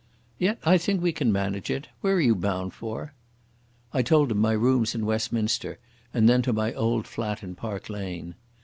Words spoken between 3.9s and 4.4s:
I told him